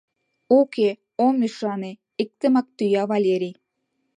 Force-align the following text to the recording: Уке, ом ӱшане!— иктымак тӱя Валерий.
Уке, 0.59 0.89
ом 1.25 1.35
ӱшане!— 1.47 1.91
иктымак 2.21 2.67
тӱя 2.77 3.03
Валерий. 3.11 3.55